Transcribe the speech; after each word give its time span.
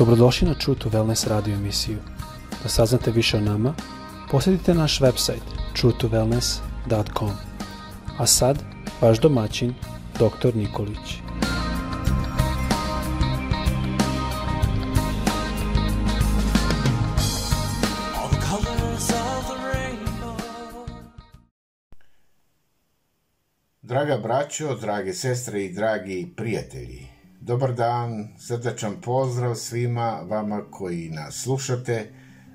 Dobrodošli 0.00 0.48
na 0.48 0.54
True 0.54 0.78
to 0.78 0.88
Wellness 0.88 1.28
radio 1.28 1.54
emisiju. 1.54 1.98
Da 2.62 2.68
saznate 2.68 3.10
više 3.10 3.36
o 3.36 3.40
nama, 3.40 3.74
posjetite 4.30 4.74
naš 4.74 5.00
website 5.00 5.44
truetowellness.com. 5.76 7.30
A 8.18 8.26
sad, 8.26 8.58
vaš 9.00 9.20
domaćin, 9.20 9.74
dr. 10.14 10.56
Nikolić. 10.56 11.20
Draga 23.82 24.16
braćo, 24.16 24.74
drage 24.74 25.12
sestre 25.12 25.64
i 25.64 25.72
dragi 25.72 26.32
prijatelji, 26.36 27.19
dobar 27.40 27.74
dan, 27.74 28.28
srdačan 28.38 29.00
pozdrav 29.02 29.54
svima 29.54 30.20
vama 30.28 30.62
koji 30.70 31.10
nas 31.10 31.42
slušate 31.42 32.10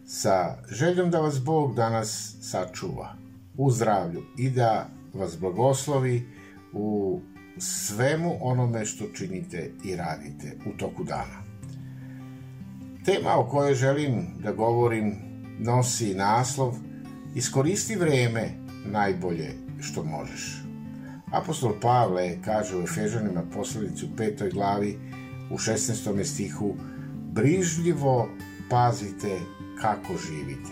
sa 0.08 0.58
željom 0.70 1.12
da 1.12 1.20
vas 1.20 1.44
Bog 1.44 1.76
danas 1.76 2.36
sačuva 2.42 3.16
u 3.58 3.72
zdravlju 3.72 4.24
i 4.38 4.50
da 4.50 4.90
vas 5.14 5.40
blagoslovi 5.40 6.28
u 6.74 7.20
svemu 7.58 8.38
onome 8.42 8.86
što 8.86 9.06
činite 9.14 9.72
i 9.84 9.96
radite 9.96 10.58
u 10.66 10.78
toku 10.78 11.04
dana. 11.04 11.44
Tema 13.06 13.38
o 13.38 13.50
kojoj 13.50 13.76
želim 13.76 14.28
da 14.44 14.52
govorim 14.52 15.16
nosi 15.60 16.14
naslov 16.16 16.76
Iskoristi 17.36 17.96
vreme 17.96 18.50
najbolje 18.86 19.50
što 19.82 20.04
možeš. 20.04 20.65
Apostol 21.36 21.74
Pavle 21.82 22.38
kaže 22.46 22.78
u 22.78 22.82
Efežanima 22.82 23.44
poslanici 23.54 24.06
u 24.06 24.16
petoj 24.18 24.50
glavi 24.50 24.98
u 25.52 25.58
16. 25.58 26.24
stihu 26.24 26.76
brižljivo 27.32 28.30
pazite 28.70 29.40
kako 29.82 30.14
živite. 30.28 30.72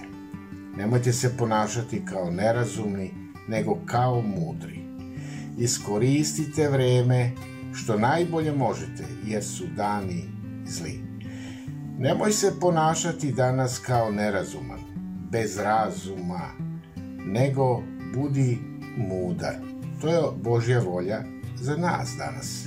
Nemojte 0.77 1.13
se 1.13 1.37
ponašati 1.37 2.05
kao 2.05 2.31
nerazumni, 2.31 3.11
nego 3.47 3.77
kao 3.85 4.21
mudri. 4.21 4.79
Iskoristite 5.57 6.69
vreme 6.69 7.31
što 7.73 7.97
najbolje 7.97 8.51
možete, 8.51 9.03
jer 9.25 9.43
su 9.43 9.63
dani 9.75 10.23
zli. 10.65 11.01
Nemoj 11.99 12.31
se 12.31 12.53
ponašati 12.59 13.31
danas 13.31 13.79
kao 13.79 14.11
nerazuman, 14.11 14.79
bez 15.31 15.57
razuma, 15.57 16.49
nego 17.25 17.83
budi 18.15 18.59
mudar. 18.97 19.72
To 20.03 20.09
je 20.09 20.21
Božja 20.43 20.79
volja 20.79 21.23
za 21.55 21.77
nas 21.77 22.15
danas. 22.17 22.65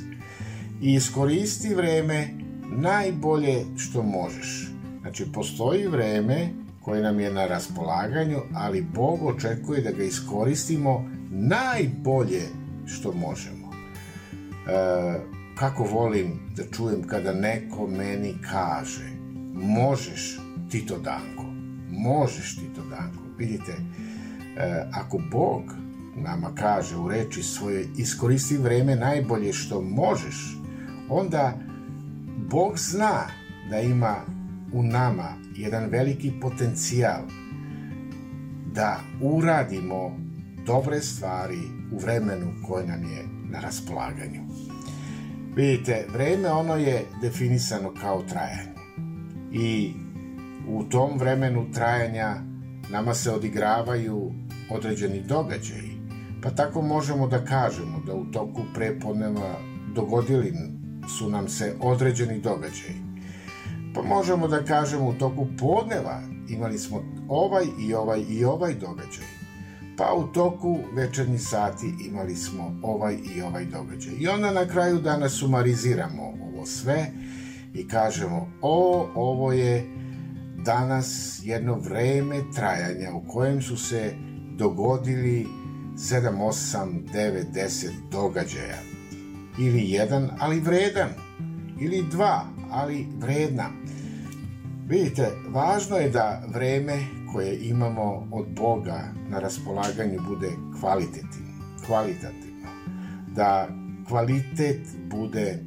I 0.82 0.94
iskoristi 0.94 1.74
vreme 1.74 2.28
najbolje 2.76 3.64
što 3.76 4.02
možeš. 4.02 4.70
Znači, 5.00 5.32
postoji 5.32 5.86
vreme 5.86 6.48
koje 6.80 7.02
nam 7.02 7.20
je 7.20 7.32
na 7.32 7.46
raspolaganju, 7.46 8.38
ali 8.54 8.86
Bog 8.94 9.22
očekuje 9.22 9.82
da 9.82 9.90
ga 9.90 10.04
iskoristimo 10.04 11.10
najbolje 11.30 12.42
što 12.86 13.12
možemo. 13.12 13.70
E, 13.72 15.20
kako 15.58 15.84
volim 15.84 16.40
da 16.56 16.62
čujem 16.76 17.02
kada 17.02 17.32
neko 17.32 17.86
meni 17.86 18.34
kaže 18.50 19.10
možeš 19.54 20.40
ti 20.70 20.86
to 20.86 20.98
danko, 20.98 21.44
možeš 21.90 22.56
ti 22.56 22.74
to 22.76 22.82
danko. 22.90 23.22
Vidite, 23.38 23.72
e, 23.72 24.84
ako 24.92 25.18
Bog 25.30 25.85
nama 26.16 26.54
kaže 26.54 26.96
u 26.96 27.08
reči 27.08 27.42
svoje 27.42 27.88
iskoristi 27.96 28.56
vreme 28.56 28.96
najbolje 28.96 29.52
što 29.52 29.82
možeš, 29.82 30.58
onda 31.08 31.58
Bog 32.50 32.78
zna 32.78 33.26
da 33.70 33.80
ima 33.80 34.16
u 34.72 34.82
nama 34.82 35.28
jedan 35.56 35.90
veliki 35.90 36.32
potencijal 36.40 37.22
da 38.74 39.00
uradimo 39.20 40.16
dobre 40.66 41.00
stvari 41.00 41.58
u 41.92 41.98
vremenu 41.98 42.52
koje 42.66 42.86
nam 42.86 43.02
je 43.02 43.24
na 43.50 43.60
raspolaganju. 43.60 44.42
Vidite, 45.56 46.06
vreme 46.12 46.50
ono 46.50 46.76
je 46.76 47.04
definisano 47.22 47.94
kao 48.00 48.22
trajanje. 48.22 48.76
I 49.52 49.92
u 50.68 50.84
tom 50.84 51.18
vremenu 51.18 51.66
trajanja 51.74 52.34
nama 52.90 53.14
se 53.14 53.32
odigravaju 53.32 54.32
određeni 54.70 55.20
događaji. 55.20 55.85
Pa 56.42 56.50
tako 56.50 56.82
možemo 56.82 57.26
da 57.26 57.44
kažemo 57.44 58.02
da 58.06 58.14
u 58.14 58.24
toku 58.24 58.62
prepodneva 58.74 59.54
dogodili 59.94 60.52
su 61.18 61.30
nam 61.30 61.48
se 61.48 61.74
određeni 61.80 62.40
događaji. 62.40 63.06
Pa 63.94 64.02
možemo 64.02 64.48
da 64.48 64.64
kažemo 64.64 65.08
u 65.08 65.14
toku 65.14 65.46
podneva 65.58 66.20
imali 66.48 66.78
smo 66.78 67.02
ovaj 67.28 67.64
i 67.88 67.94
ovaj 67.94 68.20
i 68.28 68.44
ovaj 68.44 68.74
događaj. 68.74 69.24
Pa 69.98 70.14
u 70.16 70.26
toku 70.32 70.78
večernjih 70.92 71.42
sati 71.42 71.94
imali 72.08 72.36
smo 72.36 72.80
ovaj 72.82 73.16
i 73.36 73.42
ovaj 73.42 73.64
događaj. 73.64 74.14
I 74.18 74.28
onda 74.28 74.52
na 74.52 74.66
kraju 74.66 74.98
dana 74.98 75.28
sumariziramo 75.28 76.22
ovo 76.22 76.66
sve 76.66 77.06
i 77.74 77.88
kažemo 77.88 78.48
o, 78.62 79.08
ovo 79.14 79.52
je 79.52 79.84
danas 80.64 81.40
jedno 81.44 81.74
vreme 81.74 82.36
trajanja 82.54 83.12
u 83.14 83.32
kojem 83.32 83.62
su 83.62 83.76
se 83.76 84.14
dogodili 84.56 85.46
7, 85.96 86.40
8, 86.40 87.04
9, 87.12 87.44
10 87.52 87.90
događaja. 88.10 88.78
Ili 89.58 89.90
jedan, 89.90 90.30
ali 90.38 90.60
vredan. 90.60 91.10
Ili 91.80 92.04
dva, 92.10 92.44
ali 92.70 93.06
vredna. 93.18 93.70
Vidite, 94.88 95.30
važno 95.48 95.96
je 95.96 96.10
da 96.10 96.42
vreme 96.54 96.98
koje 97.32 97.58
imamo 97.68 98.28
od 98.32 98.46
Boga 98.56 99.04
na 99.28 99.38
raspolaganju 99.38 100.20
bude 100.28 100.50
kvalitativno. 100.80 101.46
kvalitativno. 101.86 102.68
Da 103.34 103.68
kvalitet 104.08 104.80
bude 105.10 105.58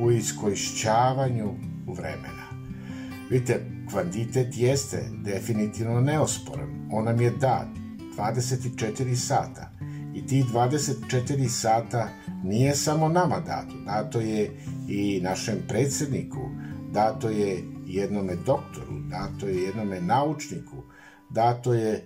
u 0.00 0.10
iskorišćavanju 0.10 1.54
vremena. 1.86 2.46
Vidite, 3.30 3.60
kvantitet 3.90 4.48
jeste 4.56 5.08
definitivno 5.24 6.00
neosporan. 6.00 6.88
On 6.92 7.04
nam 7.04 7.20
je 7.20 7.30
dat 7.30 7.85
24 8.16 9.14
sata. 9.16 9.70
I 10.14 10.26
ti 10.26 10.44
24 10.52 11.48
sata 11.48 12.08
nije 12.44 12.74
samo 12.74 13.08
nama 13.08 13.40
dato. 13.40 13.74
Dato 13.86 14.20
je 14.20 14.50
i 14.88 15.20
našem 15.22 15.62
predsedniku, 15.68 16.50
dato 16.92 17.28
je 17.28 17.64
jednome 17.86 18.36
doktoru, 18.36 19.00
dato 19.10 19.48
je 19.48 19.62
jednome 19.62 20.00
naučniku, 20.00 20.82
dato 21.30 21.74
je 21.74 21.92
e, 21.92 22.02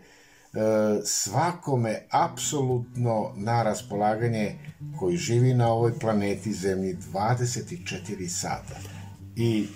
svakome 1.05 2.07
apsolutno 2.11 3.33
na 3.37 3.63
raspolaganje 3.63 4.59
koji 4.99 5.17
živi 5.17 5.55
na 5.55 5.73
ovoj 5.73 5.99
planeti 5.99 6.53
Zemlji 6.53 6.97
24 7.13 8.29
sata. 8.29 8.77
I 9.37 9.67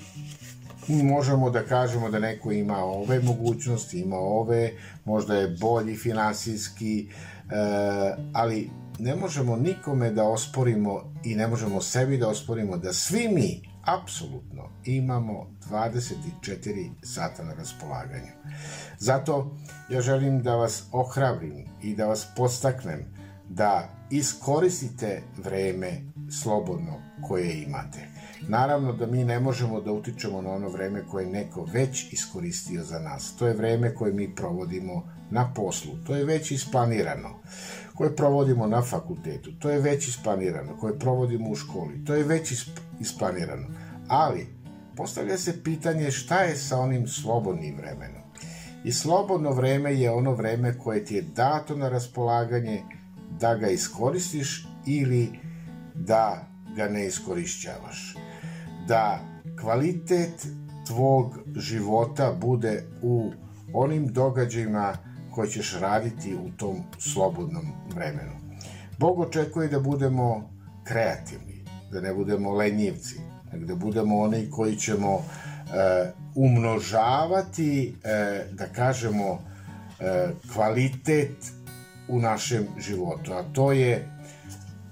možemo 0.89 1.50
da 1.50 1.62
kažemo 1.62 2.11
da 2.11 2.19
neko 2.19 2.53
ima 2.53 2.84
ove 2.84 3.21
mogućnosti, 3.21 4.00
ima 4.00 4.17
ove, 4.17 4.72
možda 5.05 5.34
je 5.34 5.56
bolji 5.61 5.97
finansijski, 5.97 7.09
e, 7.09 7.55
ali 8.33 8.71
ne 8.99 9.17
možemo 9.17 9.56
nikome 9.56 10.11
da 10.11 10.25
osporimo 10.25 11.12
i 11.25 11.34
ne 11.34 11.47
možemo 11.49 11.81
sebi 11.81 12.19
da 12.19 12.28
osporimo 12.28 12.77
da 12.77 12.93
svi 12.93 13.28
mi 13.28 13.75
apsolutno 13.84 14.71
imamo 14.84 15.47
24 15.71 16.91
sata 17.03 17.45
na 17.45 17.55
raspolaganju. 17.55 18.33
Zato 18.99 19.56
ja 19.91 20.01
želim 20.01 20.43
da 20.43 20.56
vas 20.56 20.84
ohrabrim 20.93 21.65
i 21.83 21.95
da 21.95 22.06
vas 22.06 22.27
podstaknem 22.37 23.05
da 23.49 23.89
iskoristite 24.10 25.22
vreme 25.45 26.01
slobodno 26.42 27.01
koje 27.28 27.63
imate. 27.63 28.14
Naravno 28.48 28.92
da 28.92 29.06
mi 29.06 29.24
ne 29.24 29.41
možemo 29.41 29.80
da 29.80 29.92
utičemo 29.92 30.42
na 30.42 30.50
ono 30.50 30.68
vreme 30.68 31.02
koje 31.10 31.24
je 31.24 31.30
neko 31.30 31.64
već 31.72 32.12
iskoristio 32.12 32.84
za 32.84 32.98
nas. 32.98 33.36
To 33.38 33.46
je 33.46 33.54
vreme 33.54 33.94
koje 33.94 34.12
mi 34.12 34.34
provodimo 34.34 35.08
na 35.30 35.52
poslu. 35.54 35.92
To 36.06 36.16
je 36.16 36.24
već 36.24 36.50
isplanirano. 36.50 37.30
Koje 37.94 38.16
provodimo 38.16 38.66
na 38.66 38.82
fakultetu. 38.82 39.52
To 39.58 39.70
je 39.70 39.80
već 39.80 40.08
isplanirano. 40.08 40.76
Koje 40.76 40.98
provodimo 40.98 41.50
u 41.50 41.54
školi. 41.54 42.04
To 42.04 42.14
je 42.14 42.24
već 42.24 42.50
isp 42.50 42.78
isplanirano. 43.00 43.66
Ali, 44.08 44.46
postavlja 44.96 45.38
se 45.38 45.62
pitanje 45.62 46.10
šta 46.10 46.42
je 46.42 46.56
sa 46.56 46.78
onim 46.78 47.08
slobodnim 47.08 47.76
vremenom. 47.76 48.22
I 48.84 48.92
slobodno 48.92 49.50
vreme 49.50 49.94
je 49.94 50.10
ono 50.10 50.32
vreme 50.32 50.78
koje 50.78 51.04
ti 51.04 51.14
je 51.14 51.22
dato 51.22 51.76
na 51.76 51.88
raspolaganje 51.88 52.82
da 53.41 53.54
ga 53.54 53.68
iskoristiš 53.68 54.66
ili 54.86 55.30
da 55.94 56.48
ga 56.76 56.88
ne 56.88 57.06
iskorišćavaš. 57.06 58.14
Da 58.89 59.19
kvalitet 59.60 60.47
tvog 60.86 61.39
života 61.57 62.36
bude 62.41 62.83
u 63.03 63.33
onim 63.72 64.07
događajima 64.07 64.97
koje 65.31 65.48
ćeš 65.48 65.78
raditi 65.81 66.34
u 66.34 66.51
tom 66.57 66.77
slobodnom 66.98 67.72
vremenu. 67.95 68.33
Bog 68.98 69.21
očekuje 69.21 69.69
da 69.69 69.81
budemo 69.81 70.51
kreativni, 70.84 71.65
da 71.92 72.01
ne 72.01 72.15
budemo 72.15 72.53
lenjivci, 72.53 73.21
nego 73.53 73.66
da 73.66 73.75
budemo 73.75 74.19
oni 74.19 74.51
koji 74.51 74.77
ćemo 74.77 75.15
uh, 75.15 75.22
umnožavati, 76.34 77.95
e, 78.04 78.45
da 78.53 78.66
kažemo, 78.66 79.39
e, 80.01 80.28
kvalitet 80.53 81.37
u 82.09 82.19
našem 82.19 82.66
životu, 82.78 83.33
a 83.33 83.42
to 83.53 83.72
je 83.72 84.09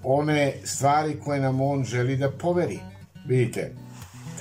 one 0.04 0.52
stvari 0.64 1.20
koje 1.24 1.40
nam 1.40 1.60
on 1.60 1.84
želi 1.84 2.16
da 2.16 2.30
poveri. 2.30 2.80
Vidite, 3.26 3.72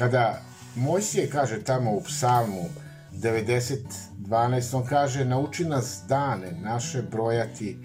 kada 0.02 0.42
Mojsije 0.76 1.30
kaže 1.30 1.64
tamo 1.64 1.92
u 1.92 2.02
psalmu 2.02 2.64
90.12, 3.14 4.76
on 4.76 4.86
kaže 4.86 5.26
nauči 5.26 5.66
nas 5.66 6.02
dane 6.08 6.52
naše 6.52 7.02
brojati 7.02 7.78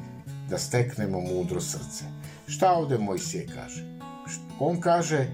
da 0.51 0.59
steknemo 0.59 1.21
mudro 1.21 1.61
srce. 1.61 2.05
Šta 2.47 2.73
ovde 2.73 2.99
Mojsije 2.99 3.47
kaže? 3.55 3.99
On 4.61 4.81
kaže 4.81 5.27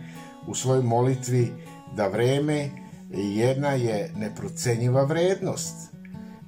u 0.46 0.54
svojoj 0.54 0.82
molitvi 0.82 1.52
da 1.96 2.08
vreme 2.08 2.70
jedna 3.10 3.68
je 3.68 4.12
neprocenjiva 4.16 5.04
vrednost 5.04 5.94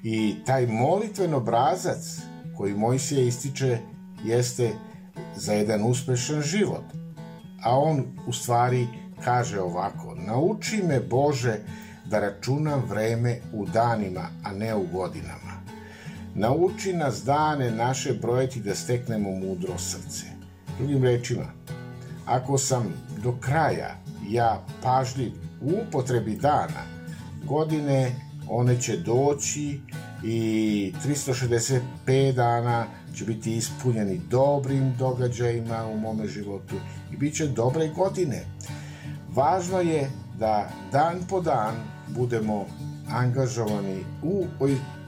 i 0.03 0.35
taj 0.47 0.67
molitven 0.67 1.35
obrazac 1.35 2.19
koji 2.57 2.75
Mojsije 2.75 3.27
ističe 3.27 3.79
jeste 4.25 4.71
za 5.37 5.53
jedan 5.53 5.85
uspešan 5.85 6.43
život. 6.43 6.85
A 7.63 7.79
on 7.79 8.05
u 8.27 8.33
stvari 8.33 8.87
kaže 9.25 9.61
ovako, 9.61 10.15
nauči 10.15 10.83
me 10.83 11.01
Bože 11.01 11.59
da 12.05 12.21
računam 12.21 12.83
vreme 12.89 13.39
u 13.53 13.67
danima, 13.67 14.29
a 14.45 14.53
ne 14.53 14.75
u 14.75 14.87
godinama. 14.93 15.55
Nauči 16.35 16.93
nas 16.93 17.25
dane 17.25 17.71
naše 17.71 18.13
brojeti 18.13 18.61
da 18.61 18.75
steknemo 18.75 19.31
mudro 19.31 19.79
srce. 19.79 20.27
Drugim 20.79 21.05
rečima, 21.05 21.47
ako 22.27 22.59
sam 22.59 22.95
do 23.23 23.37
kraja 23.41 23.97
ja 24.29 24.65
pažljiv 24.83 25.33
u 25.61 25.73
upotrebi 25.89 26.37
dana, 26.37 26.85
godine 27.45 28.13
one 28.49 28.81
će 28.81 28.97
doći 28.97 29.81
i 30.25 30.93
365 31.07 32.33
dana 32.33 32.87
će 33.15 33.25
biti 33.25 33.57
ispunjeni 33.57 34.21
dobrim 34.31 34.95
događajima 34.99 35.87
u 35.87 35.99
mome 35.99 36.27
životu 36.27 36.75
i 37.13 37.17
bit 37.17 37.35
će 37.35 37.47
dobre 37.47 37.89
godine. 37.89 38.45
Važno 39.35 39.81
je 39.81 40.11
da 40.39 40.69
dan 40.93 41.25
po 41.29 41.41
dan 41.41 41.75
budemo 42.09 42.67
angažovani 43.11 44.05
u 44.23 44.47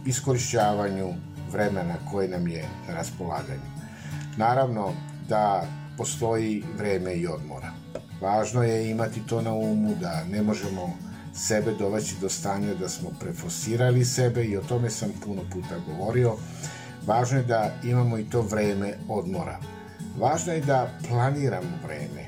iskorišćavanju 0.07 1.09
vremena 1.53 1.95
koje 2.11 2.29
nam 2.29 2.49
je 2.49 2.65
na 2.89 2.95
raspolaganju. 2.95 3.71
Naravno 4.37 4.93
da 5.29 5.67
postoji 5.97 6.65
vreme 6.79 7.15
i 7.15 7.27
odmora. 7.27 7.71
Važno 8.21 8.63
je 8.63 8.91
imati 8.91 9.27
to 9.27 9.43
na 9.43 9.53
umu 9.53 9.95
da 10.01 10.25
ne 10.25 10.43
možemo 10.43 10.91
sebe 11.35 11.73
dovesti 11.79 12.21
do 12.21 12.29
stanja 12.29 12.75
da 12.75 12.89
smo 12.89 13.11
prefosirali 13.21 14.05
sebe 14.05 14.45
i 14.45 14.57
o 14.57 14.63
tome 14.63 14.91
sam 14.91 15.13
puno 15.25 15.43
puta 15.53 15.79
govorio. 15.87 16.37
Važno 17.07 17.39
je 17.39 17.45
da 17.45 17.71
imamo 17.85 18.19
i 18.19 18.25
to 18.25 18.43
vreme 18.43 18.95
odmora. 19.09 19.59
Važno 20.19 20.53
je 20.53 20.61
da 20.61 20.89
planiramo 21.09 21.79
vreme 21.87 22.27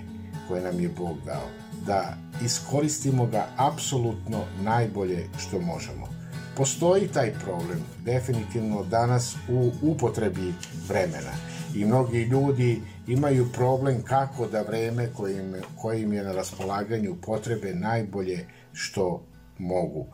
koje 0.48 0.62
nam 0.62 0.80
je 0.80 0.88
Bog 0.88 1.16
dao, 1.26 1.48
da 1.88 2.16
iskoristimo 2.44 3.26
ga 3.26 3.46
apsolutno 3.56 4.44
najbolje 4.62 5.28
što 5.38 5.60
možemo. 5.60 6.08
Postoji 6.56 7.08
taj 7.08 7.32
problem 7.44 7.78
definitivno 8.04 8.84
danas 8.84 9.36
u 9.48 9.70
upotrebi 9.82 10.54
vremena 10.88 11.32
i 11.74 11.84
mnogi 11.84 12.22
ljudi 12.22 12.82
imaju 13.06 13.52
problem 13.52 14.02
kako 14.02 14.46
da 14.46 14.62
vreme 14.62 15.08
kojim, 15.16 15.54
kojim 15.76 16.12
je 16.12 16.24
na 16.24 16.32
raspolaganju 16.32 17.16
potrebe 17.22 17.74
najbolje 17.74 18.46
što 18.72 19.26
mogu. 19.58 20.06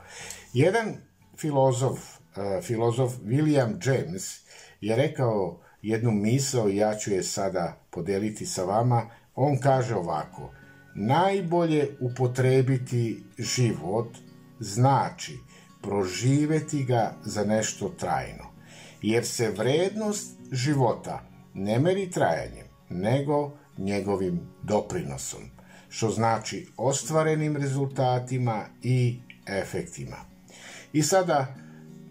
Jedan 0.52 0.94
filozof, 1.36 1.98
uh, 1.98 2.64
filozof 2.64 3.12
William 3.24 3.76
James 3.86 4.40
je 4.80 4.96
rekao 4.96 5.60
jednu 5.82 6.10
misao 6.10 6.68
i 6.68 6.76
ja 6.76 6.94
ću 6.94 7.12
je 7.12 7.22
sada 7.22 7.76
podeliti 7.90 8.46
sa 8.46 8.64
vama. 8.64 9.06
On 9.34 9.58
kaže 9.58 9.94
ovako, 9.94 10.50
najbolje 10.94 11.96
upotrebiti 12.00 13.22
život 13.38 14.08
znači 14.60 15.38
proživeti 15.82 16.84
ga 16.84 17.14
za 17.24 17.44
nešto 17.44 17.88
trajno, 17.88 18.44
jer 19.02 19.26
se 19.26 19.50
vrednost 19.50 20.38
života 20.52 21.22
ne 21.54 21.78
meri 21.78 22.10
trajanjem, 22.10 22.66
nego 22.90 23.52
njegovim 23.78 24.40
doprinosom, 24.62 25.40
što 25.88 26.10
znači 26.10 26.66
ostvarenim 26.76 27.56
rezultatima 27.56 28.64
i 28.82 29.18
efektima. 29.46 30.16
I 30.92 31.02
sada 31.02 31.54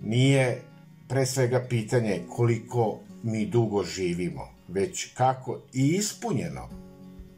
nije 0.01 0.61
pre 1.07 1.25
svega 1.25 1.65
pitanje 1.69 2.21
koliko 2.29 2.99
mi 3.23 3.45
dugo 3.45 3.83
živimo, 3.83 4.47
već 4.67 5.13
kako 5.13 5.61
i 5.73 5.87
ispunjeno 5.87 6.69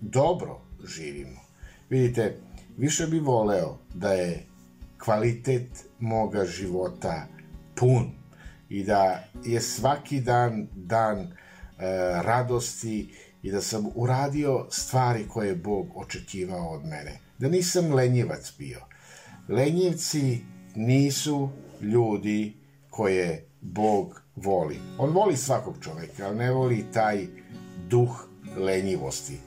dobro 0.01 0.64
živimo. 0.83 1.39
Vidite, 1.89 2.37
više 2.77 3.07
bi 3.07 3.19
voleo 3.19 3.77
da 3.93 4.13
je 4.13 4.45
kvalitet 5.03 5.69
moga 5.99 6.45
života 6.45 7.27
pun 7.75 8.11
i 8.69 8.83
da 8.83 9.23
je 9.45 9.61
svaki 9.61 10.21
dan 10.21 10.67
dan 10.75 11.19
e, 11.19 11.27
radosti 12.23 13.13
i 13.43 13.51
da 13.51 13.61
sam 13.61 13.85
uradio 13.95 14.67
stvari 14.69 15.27
koje 15.27 15.47
je 15.47 15.55
Bog 15.55 15.87
očekivao 15.95 16.69
od 16.69 16.85
mene. 16.85 17.19
Da 17.39 17.49
nisam 17.49 17.93
lenjivac 17.93 18.53
bio. 18.57 18.79
Lenjivci 19.49 20.39
nisu 20.75 21.49
ljudi 21.81 22.53
koje 22.89 23.45
Bog 23.61 24.21
voli. 24.35 24.79
On 24.97 25.09
voli 25.09 25.37
svakog 25.37 25.75
čoveka, 25.81 26.25
ali 26.27 26.37
ne 26.37 26.51
voli 26.51 26.85
taj 26.93 27.27
duh 27.89 28.27
lenjivosti. 28.57 29.37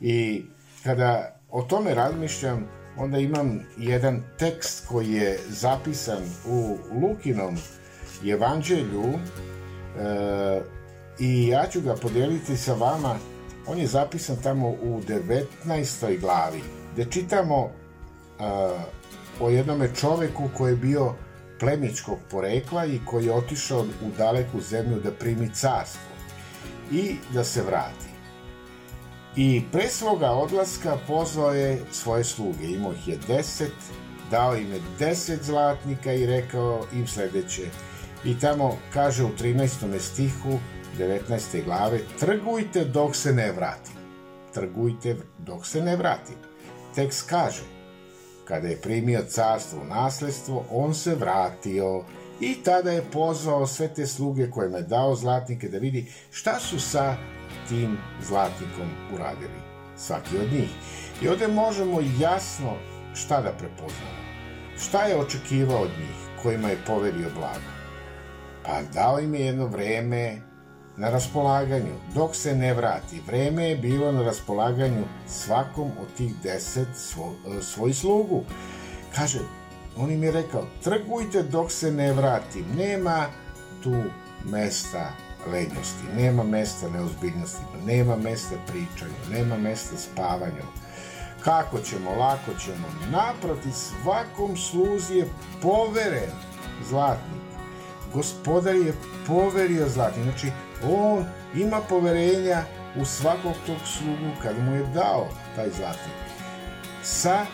I 0.00 0.44
kada 0.84 1.40
o 1.50 1.62
tome 1.62 1.94
razmišljam, 1.94 2.66
onda 2.96 3.18
imam 3.18 3.60
jedan 3.78 4.22
tekst 4.38 4.86
koji 4.88 5.12
je 5.12 5.38
zapisan 5.48 6.22
u 6.46 6.76
Lukinom 7.02 7.56
evanđelju 8.26 9.04
e, 9.04 10.60
i 11.18 11.48
ja 11.48 11.66
ću 11.72 11.80
ga 11.80 11.94
podeliti 11.94 12.56
sa 12.56 12.74
vama. 12.74 13.16
On 13.66 13.78
je 13.78 13.86
zapisan 13.86 14.36
tamo 14.42 14.68
u 14.68 15.02
19. 15.64 16.20
glavi, 16.20 16.62
gde 16.92 17.04
čitamo 17.04 17.64
e, 17.64 17.70
o 19.40 19.50
jednome 19.50 19.94
čoveku 19.94 20.48
koji 20.56 20.72
je 20.72 20.76
bio 20.76 21.14
plemičkog 21.60 22.18
porekla 22.30 22.86
i 22.86 23.00
koji 23.04 23.26
je 23.26 23.32
otišao 23.32 23.80
u 23.80 24.10
daleku 24.18 24.60
zemlju 24.60 25.00
da 25.00 25.10
primi 25.10 25.54
carstvo 25.54 26.10
i 26.92 27.16
da 27.34 27.44
se 27.44 27.62
vrati. 27.62 28.07
I 29.36 29.62
pre 29.72 29.88
svoga 29.88 30.30
odlaska 30.30 30.98
pozvao 31.06 31.54
je 31.54 31.82
svoje 31.92 32.24
sluge, 32.24 32.66
imao 32.66 32.92
ih 32.92 33.08
je 33.08 33.18
deset, 33.28 33.74
dao 34.30 34.56
im 34.56 34.72
je 34.72 34.80
deset 34.98 35.42
zlatnika 35.42 36.12
i 36.12 36.26
rekao 36.26 36.84
im 36.92 37.06
sledeće. 37.06 37.66
I 38.24 38.38
tamo 38.38 38.78
kaže 38.92 39.24
u 39.24 39.28
13. 39.28 39.98
stihu 39.98 40.58
19. 40.98 41.64
glave, 41.64 42.00
trgujte 42.20 42.84
dok 42.84 43.16
se 43.16 43.32
ne 43.32 43.52
vrati. 43.52 43.90
Trgujte 44.54 45.16
dok 45.38 45.66
se 45.66 45.82
ne 45.82 45.96
vrati. 45.96 46.32
Tekst 46.94 47.28
kaže, 47.28 47.62
kada 48.44 48.68
je 48.68 48.80
primio 48.80 49.22
carstvo 49.28 49.80
u 49.80 49.84
nasledstvo, 49.84 50.64
on 50.70 50.94
se 50.94 51.14
vratio 51.14 52.04
i 52.40 52.54
tada 52.64 52.90
je 52.90 53.04
pozvao 53.12 53.66
sve 53.66 53.94
te 53.94 54.06
sluge 54.06 54.50
kojima 54.50 54.76
je 54.76 54.82
dao 54.82 55.14
zlatnike 55.14 55.68
da 55.68 55.78
vidi 55.78 56.12
šta 56.30 56.60
su 56.60 56.80
sa 56.80 57.16
tim 57.68 57.98
zlatnikom 58.20 58.88
uradili, 59.14 59.60
svaki 59.96 60.38
od 60.38 60.52
njih. 60.52 60.70
I 61.22 61.28
ovde 61.28 61.48
možemo 61.48 62.00
jasno 62.20 62.74
šta 63.14 63.40
da 63.40 63.52
prepoznamo. 63.52 64.18
Šta 64.78 65.02
je 65.02 65.20
očekivao 65.20 65.80
od 65.80 65.90
njih, 65.98 66.42
kojima 66.42 66.68
je 66.68 66.84
poverio 66.86 67.28
blago? 67.34 67.70
Pa 68.64 68.82
dao 68.82 69.20
im 69.20 69.34
je 69.34 69.46
jedno 69.46 69.66
vreme 69.66 70.40
na 70.96 71.10
raspolaganju, 71.10 71.94
dok 72.14 72.36
se 72.36 72.54
ne 72.54 72.74
vrati. 72.74 73.20
Vreme 73.26 73.68
je 73.68 73.76
bilo 73.76 74.12
na 74.12 74.22
raspolaganju 74.22 75.04
svakom 75.26 75.90
od 76.00 76.16
tih 76.16 76.32
deset 76.42 76.88
svo, 76.96 77.34
svoj 77.62 77.94
slugu. 77.94 78.44
Kaže, 79.14 79.38
on 79.96 80.10
im 80.10 80.24
je 80.24 80.32
rekao, 80.32 80.66
trgujte 80.84 81.42
dok 81.42 81.72
se 81.72 81.92
ne 81.92 82.12
vrati, 82.12 82.64
nema 82.76 83.26
tu 83.82 84.02
mesta 84.44 85.27
lenjosti, 85.46 86.04
nema 86.16 86.42
mesta 86.42 86.88
neozbiljnosti, 86.88 87.62
nema 87.86 88.16
mesta 88.16 88.56
pričanju, 88.66 89.14
nema 89.30 89.58
mesta 89.58 89.96
spavanju. 89.96 90.62
Kako 91.44 91.78
ćemo, 91.80 92.10
lako 92.10 92.54
ćemo. 92.64 92.88
Naproti, 93.10 93.72
svakom 93.72 94.56
sluzi 94.56 95.14
je 95.14 95.28
poveren 95.62 96.30
zlatnik. 96.88 97.42
Gospodar 98.14 98.74
je 98.74 98.94
poverio 99.26 99.88
zlatnik. 99.88 100.24
Znači, 100.24 100.50
on 100.90 101.24
ima 101.54 101.80
poverenja 101.88 102.62
u 102.96 103.04
svakog 103.04 103.52
tog 103.66 103.76
slugu 103.84 104.30
kad 104.42 104.58
mu 104.58 104.74
je 104.74 104.86
dao 104.94 105.28
taj 105.56 105.70
zlatnik. 105.70 106.16
Sa 107.02 107.46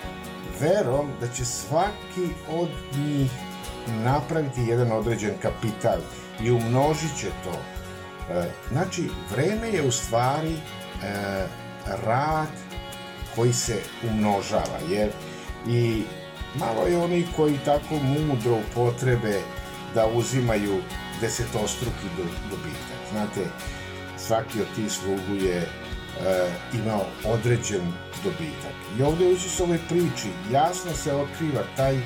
verom 0.61 1.11
da 1.21 1.29
će 1.29 1.45
svaki 1.45 2.29
od 2.51 2.69
njih 2.97 3.31
napraviti 4.05 4.61
jedan 4.61 4.93
određen 4.93 5.35
kapital 5.43 5.99
i 6.41 6.51
umnožit 6.51 7.19
će 7.21 7.29
to. 7.45 7.74
E, 8.31 8.45
znači, 8.73 9.11
vreme 9.31 9.69
je 9.69 9.83
u 9.83 9.93
stvari 9.93 10.53
e, 10.53 10.59
rad 12.07 12.49
koji 13.35 13.53
se 13.53 13.81
umnožava, 14.11 14.79
jer 14.91 15.11
i 15.69 16.03
malo 16.55 16.87
je 16.87 16.99
oni 16.99 17.27
koji 17.37 17.59
tako 17.65 17.95
mudro 17.95 18.59
upotrebe 18.71 19.41
da 19.95 20.07
uzimaju 20.07 20.81
desetostruki 21.21 22.07
dobitak. 22.51 23.01
Znate, 23.11 23.41
svaki 24.19 24.61
od 24.61 24.67
tih 24.77 24.93
slugu 24.93 25.35
je 25.45 25.57
e, 25.57 25.67
imao 26.75 27.07
određen 27.25 27.93
dobitak. 28.25 28.75
I 28.99 29.03
ovde 29.03 29.25
u 29.27 29.63
ovoj 29.63 29.79
priči 29.89 30.29
jasno 30.53 30.93
se 30.93 31.15
otkriva 31.15 31.63
taj 31.77 31.99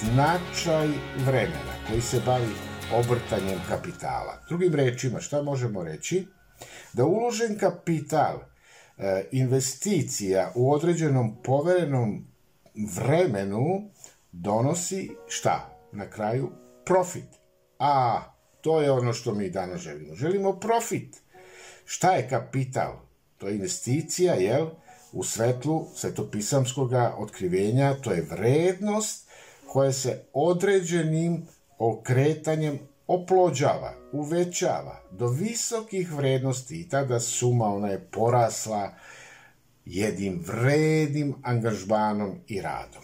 značaj 0.00 0.88
vremena 1.26 1.74
koji 1.88 2.00
se 2.00 2.20
bavi 2.26 2.69
obrtanjem 2.94 3.58
kapitala. 3.68 4.42
Drugim 4.48 4.74
rečima, 4.74 5.20
šta 5.20 5.42
možemo 5.42 5.82
reći? 5.82 6.26
Da 6.92 7.04
uložen 7.04 7.58
kapital, 7.58 8.38
e, 8.98 9.24
investicija 9.32 10.52
u 10.54 10.72
određenom 10.72 11.36
poverenom 11.42 12.26
vremenu 12.74 13.90
donosi 14.32 15.10
šta? 15.28 15.78
Na 15.92 16.10
kraju 16.10 16.50
profit. 16.84 17.28
A 17.78 18.22
to 18.60 18.80
je 18.82 18.90
ono 18.90 19.12
što 19.12 19.34
mi 19.34 19.50
danas 19.50 19.80
želimo. 19.80 20.14
Želimo 20.14 20.60
profit. 20.60 21.16
Šta 21.84 22.12
je 22.12 22.28
kapital? 22.28 22.92
To 23.38 23.48
je 23.48 23.54
investicija, 23.54 24.34
jel? 24.34 24.66
U 25.12 25.24
svetlu 25.24 25.86
svetopisamskog 25.94 26.92
otkrivenja, 27.18 27.94
to 27.94 28.12
je 28.12 28.26
vrednost 28.30 29.28
koja 29.66 29.92
se 29.92 30.22
određenim 30.32 31.46
okretanjem 31.80 32.78
oplođava, 33.06 33.94
uvećava 34.12 35.00
do 35.10 35.28
visokih 35.28 36.12
vrednosti 36.12 36.80
i 36.80 36.88
tada 36.88 37.20
suma 37.20 37.64
ona 37.64 37.88
je 37.88 38.06
porasla 38.10 38.94
jednim 39.84 40.44
vrednim 40.46 41.34
angažmanom 41.42 42.38
i 42.48 42.60
radom. 42.60 43.02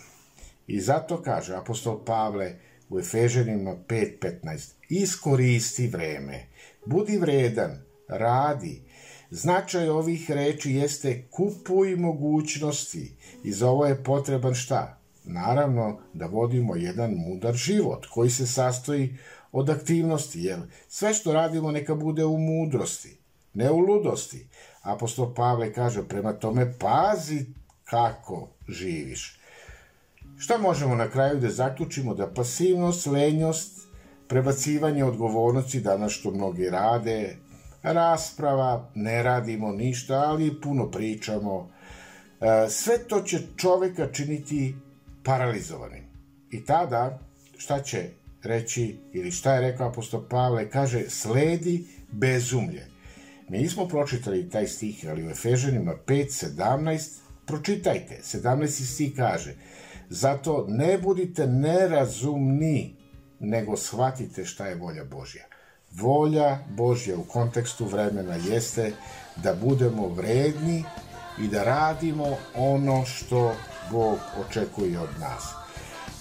I 0.67 0.81
zato 0.81 1.23
kaže 1.23 1.55
apostol 1.55 2.05
Pavle 2.05 2.55
u 2.89 2.99
Efeženima 2.99 3.77
5.15 3.89 4.73
iskoristi 4.89 5.89
vreme, 5.89 6.47
budi 6.87 7.19
vredan, 7.19 7.83
radi. 8.09 8.83
Značaj 9.31 9.89
ovih 9.89 10.31
reči 10.31 10.73
jeste 10.73 11.23
kupuj 11.31 11.97
mogućnosti 11.97 13.17
i 13.45 13.53
za 13.53 13.69
ovo 13.69 13.87
je 13.87 14.05
potreban 14.05 14.55
šta? 14.55 15.01
Naravno 15.27 15.99
da 16.13 16.27
vodimo 16.27 16.77
jedan 16.77 17.15
mudar 17.15 17.55
život 17.55 18.07
koji 18.07 18.31
se 18.31 18.47
sastoji 18.47 19.19
od 19.53 19.71
aktivnosti, 19.71 20.41
jer 20.41 20.59
sve 20.89 21.15
što 21.15 21.33
radimo 21.33 21.71
neka 21.71 21.95
bude 21.95 22.25
u 22.25 22.39
mudrosti, 22.39 23.19
ne 23.55 23.71
u 23.71 23.79
ludosti. 23.79 24.49
Apostol 24.83 25.35
Pavle 25.35 25.73
kaže, 25.73 26.09
prema 26.09 26.33
tome 26.33 26.75
pazi 26.79 27.47
kako 27.85 28.49
živiš. 28.69 29.41
Šta 30.39 30.59
možemo 30.59 30.95
na 30.95 31.09
kraju 31.11 31.41
da 31.41 31.51
zaključimo? 31.51 32.15
Da 32.15 32.27
pasivnost, 32.27 33.07
lenjost, 33.07 33.89
prebacivanje 34.29 35.05
odgovornosti, 35.05 35.81
danas 35.81 36.13
što 36.13 36.31
mnogi 36.31 36.71
rade, 36.71 37.37
rasprava, 37.83 38.91
ne 38.95 39.23
radimo 39.23 39.73
ništa, 39.73 40.15
ali 40.15 40.61
puno 40.61 40.91
pričamo. 40.91 41.71
E, 42.41 42.69
sve 42.69 42.99
to 43.09 43.21
će 43.21 43.39
čoveka 43.57 44.13
činiti 44.13 44.75
paralizovanim. 45.27 46.05
I 46.51 46.65
tada, 46.65 47.19
šta 47.59 47.83
će 47.83 48.09
reći, 48.43 48.99
ili 49.13 49.31
šta 49.31 49.55
je 49.55 49.61
rekao 49.61 49.89
apostol 49.89 50.29
Pavle, 50.29 50.71
kaže, 50.71 51.11
sledi 51.11 51.87
bezumlje. 52.13 52.87
Mi 53.49 53.59
nismo 53.59 53.89
pročitali 53.89 54.51
taj 54.51 54.67
stih, 54.67 55.07
ali 55.09 55.27
u 55.27 55.31
Efežanima 55.31 55.95
5.17, 56.07 57.19
pročitajte, 57.47 58.21
17. 58.23 58.95
stih 58.95 59.17
kaže, 59.17 59.55
zato 60.09 60.67
ne 60.69 60.99
budite 60.99 61.47
nerazumni, 61.47 62.97
nego 63.41 63.77
shvatite 63.77 64.45
šta 64.45 64.67
je 64.67 64.75
volja 64.75 65.05
Božja. 65.05 65.45
Volja 65.93 66.59
Božja 66.69 67.19
u 67.19 67.25
kontekstu 67.25 67.85
vremena 67.85 68.35
jeste 68.35 68.93
da 69.37 69.55
budemo 69.55 70.09
vredni 70.09 70.85
i 71.39 71.49
da 71.49 71.65
radimo 71.65 72.37
ono 72.55 73.05
što 73.05 73.55
Bog 73.91 74.19
očekuje 74.49 75.01
od 75.01 75.09
nas. 75.21 75.45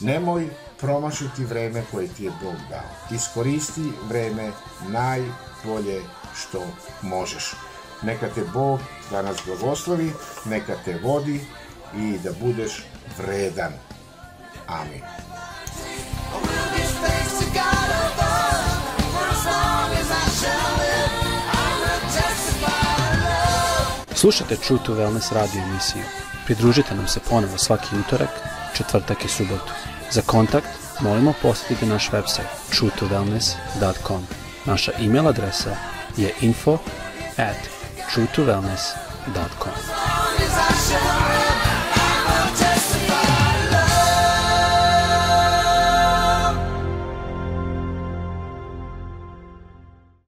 Nemoj 0.01 0.49
promašiti 0.79 1.45
vreme 1.45 1.83
koje 1.91 2.07
ti 2.07 2.23
je 2.23 2.31
Bog 2.43 2.55
dao. 2.69 3.15
Iskoristi 3.15 3.91
vreme 4.07 4.51
najbolje 4.87 6.01
što 6.35 6.61
možeš. 7.01 7.53
Neka 8.01 8.27
te 8.35 8.41
Bog 8.53 8.79
danas 9.11 9.37
blagoslovi, 9.45 10.13
neka 10.45 10.75
te 10.85 10.99
vodi 11.03 11.41
i 11.97 12.17
da 12.23 12.31
budeš 12.41 12.83
vredan. 13.17 13.73
Amin. 14.67 15.01
Slušajte 24.15 24.55
True 24.55 24.79
to 24.85 24.93
Wellness 24.93 25.33
radio 25.33 25.61
emisiju. 25.61 26.03
Pridružite 26.45 26.95
nam 26.95 27.07
se 27.07 27.19
ponovo 27.29 27.57
svaki 27.57 27.95
utorak, 27.95 28.29
četvrtak 28.73 29.25
i 29.25 29.27
subotu. 29.27 29.73
Za 30.11 30.21
kontakt 30.21 30.67
molimo 30.99 31.33
posjetite 31.41 31.85
naš 31.85 32.09
website 32.11 32.49
truetowellness.com. 32.71 34.27
Naša 34.65 34.91
e-mail 34.99 35.27
adresa 35.27 35.75
je 36.17 36.33
info 36.41 36.77
at 37.37 37.57
truetowellness.com. 38.13 39.73